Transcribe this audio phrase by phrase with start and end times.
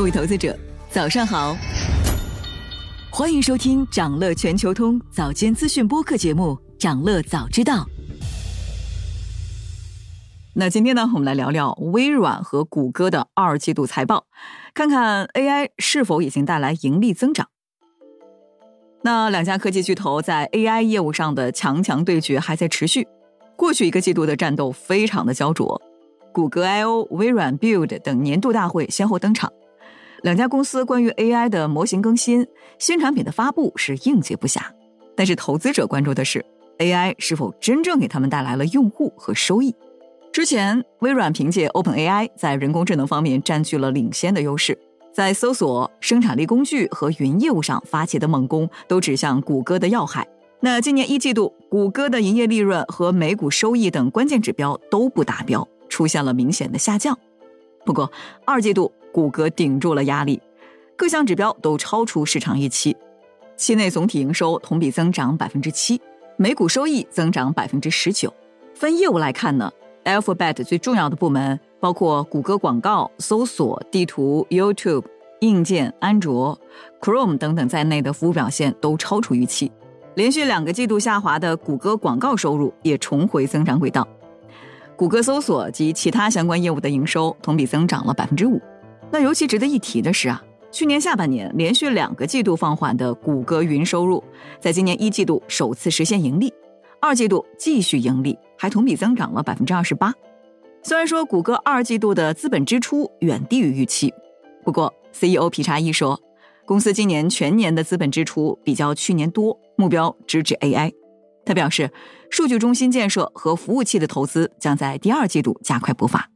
[0.00, 1.54] 各位投资者，早上好！
[3.10, 7.84] 欢迎收听长乐全球通早间资讯播客节目《长乐早知道》。
[10.54, 14.24] 那今天呢，我们来聊聊微软和谷歌的二季度财报，
[14.72, 17.48] 看看 AI 是否已经带来盈利增长。
[19.02, 23.06] 那两家科技巨头在 AI 业务上的强强对决还在持续。
[23.54, 25.78] 过去一个季度的战斗非常的焦灼，
[26.32, 29.52] 谷歌 I/O、微软 Build 等年度大会先后登场，
[30.22, 32.46] 两家公司关于 AI 的模型更新、
[32.78, 34.60] 新产品的发布是应接不暇。
[35.16, 36.44] 但是投资者关注的是
[36.78, 39.74] AI 是否真正给他们带来了用户和收益。
[40.32, 44.78] 之前微软凭借 OpenAI 在人工智能方面占据了领先的优势。
[45.12, 50.26] 在搜索、生产力工具和云业务上发起的猛攻，都指向谷歌的要害。
[50.60, 57.18] 那今年一季度，谷歌的营业利润和每股收益等关键指标都不达标，出现了明显的下降。
[57.84, 58.12] 不过，
[58.44, 60.40] 二季度谷歌顶住了压力，
[60.96, 62.96] 各项指标都超出市场预期。
[63.56, 66.00] 期内总体营收同比增长百分之七，
[66.36, 68.32] 每股收益增长百分之十九。
[68.74, 69.70] 分业务来看呢
[70.04, 71.58] ，Alphabet 最重要的部门。
[71.80, 75.02] 包括谷歌广告、搜索、地图、YouTube、
[75.40, 76.60] 硬件、安卓、
[77.00, 79.72] Chrome 等等在内的服务表现都超出预期。
[80.14, 84.06] 连续两个季度下滑的谷歌广告收入也重回增长轨道。
[84.94, 88.60] 谷歌搜索及其他相关业务的营收同比增长了百分之五。
[89.12, 94.22] 那尤其值得一提的是啊，去年下半年连续两个季度放缓的谷歌云收入，
[94.60, 96.52] 在今年一季度首次实现盈利，
[97.00, 100.14] 二季度继续盈利，还同比增长了百分之二十八。
[100.82, 104.14] 虽然说谷歌二季度的资本支出远低于预期，
[104.64, 106.18] 不过 CEO 皮查伊说，
[106.64, 110.92] 公司今年全年的资本支出比较去年多，目标直指 AI。
[111.44, 111.90] 他表示，
[112.30, 116.30] 数据中心建设和服务器的投资将在第二季度加快步伐。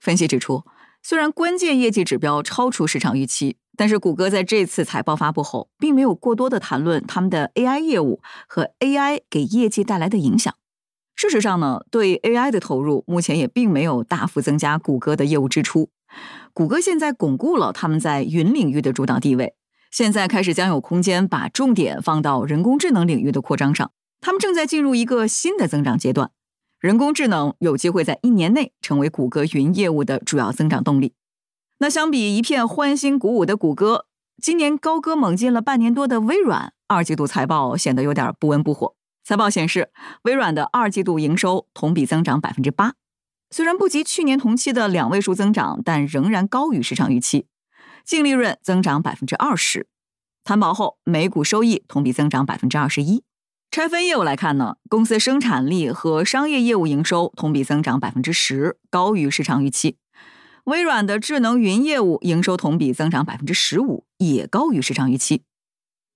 [0.00, 0.64] 分析指出，
[1.02, 10.54] 虽然关键业绩指标超出市场预期，但是谷歌在这次财报发布后，并没有过多的谈论他们的 AI 业务和 AI 给业绩带来的影响。
[11.16, 15.90] 事实上呢，对 AI 的投入目前也并没有大幅增加谷歌的业务支出。
[16.52, 19.54] 谷歌现在巩固了他们在云领域的主导地位，
[19.90, 23.90] 现在开始将有空间把重点放到人工智能领域的扩张上。
[24.20, 26.30] 他们正在进入一个新的增长阶段，
[26.80, 31.12] 人工智能有机会在一年内成为谷歌云业务的主要增长动力。
[31.78, 34.06] 那相比一片欢欣鼓舞的谷歌，
[34.42, 38.94] 今年高歌猛进了半年多的微软，二季度财报显得有点不温不火。
[39.22, 39.90] 财报显示，
[40.22, 42.94] 微软的二季度营收同比增长百分之八，
[43.50, 47.46] 虽然不及去年同期的两位数增长，但仍然高于市场预期。
[48.06, 49.86] 净利润增长百分之二十，
[50.42, 53.22] 摊薄后每股收益同比增长百分之二十一。
[53.70, 59.96] 拆分业务来看呢，公司生产力和商业业务营收同比增长百分之十，高于市场预期。
[60.64, 65.44] 微软的智能云业务营收同比增长百分之十五，也高于市场预期。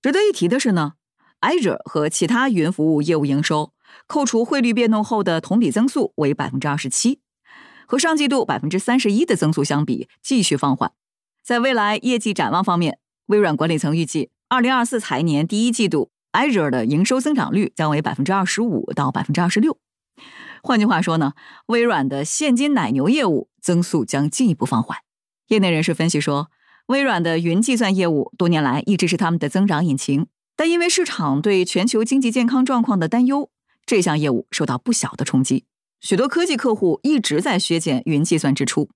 [0.03, 0.95] 值得一提的是呢。
[1.41, 3.73] Azure 和其他云服务业务营收，
[4.07, 7.21] 扣除汇率变动后的同比增速为百分之二十七，
[7.87, 10.93] 和上季度百分之三十一的增速相比，继续放缓。
[11.45, 19.79] 在未来业绩展望方面，微软管理层预计，二零二四财年第一季度 Azure 的营收增长率将为百分之二十五到百分之二十六。
[20.63, 21.33] 换句话说呢，
[21.67, 24.99] 微软的现金奶牛业务增速将进一步放缓。
[25.49, 26.51] 业内人士分析说，
[26.87, 30.27] 微软的云计算业务多年来一直是他们的增长引擎。
[30.57, 33.51] 但因为市场对全球经济健康状况的担忧，
[33.85, 35.65] 这项业务受到不小的冲击。
[36.01, 38.89] 许多科技客户一直在削减云计算支出。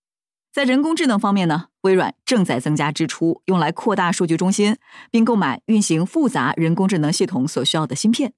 [0.59, 4.77] 在人工智能方面呢，微软正在增加支出，用来扩大数据中心，
[5.09, 8.33] 并购买运行复杂人工智能系统所需要的芯片。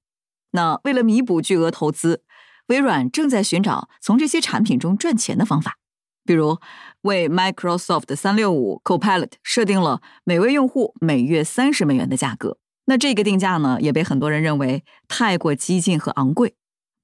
[0.51, 2.21] 那为了弥补巨额投资，
[2.67, 5.79] 微软正在寻找从这些产品中赚钱的方法，
[6.23, 6.59] 比如
[7.01, 12.59] 为 Microsoft 三六五 Copilot 设定了每位用户每月三十美元的价格。
[12.85, 16.53] 那这个定价呢，也被很多人认为太过激进和昂贵。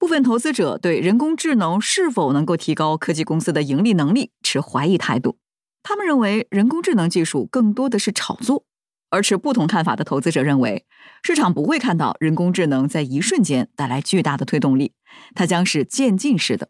[0.07, 5.37] 部分投资者对人工智能是否能够提高科技公司的盈利能力持怀疑态度。
[5.84, 8.64] 他们认为人工智能技术更多的是炒作，
[9.09, 10.85] 而持不同看法的投资者认为，
[11.23, 14.93] 市场不会看到人工智能在一瞬间带来巨大的推动力，
[15.35, 16.70] 它将是渐进式的。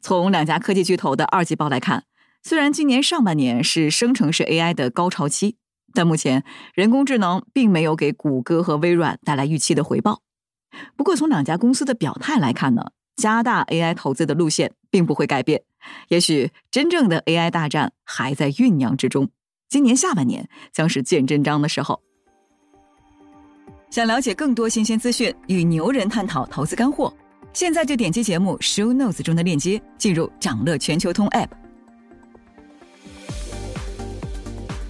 [0.00, 2.04] 从两家科技巨头的二季报来看，
[2.42, 5.58] 虽然今年上半年是生成式 AI 的高潮期。
[5.92, 6.42] 但目前，
[6.72, 10.22] 人工智能并没有给谷歌和微软带来预期的回报。
[10.96, 15.62] 不过，从两家公司的表态来看呢，加大 AI 投资的路线并不会改变。
[16.08, 19.28] 也许真正的 AI 大战还在酝酿之中。
[19.68, 22.00] 今年下半年将是见真章的时候。
[23.90, 27.12] 想了解更多新鲜资讯，与牛人探讨投资干货，
[27.52, 31.48] 现在就点击节目 Show Notes 中的链接，进入掌乐全球通 App。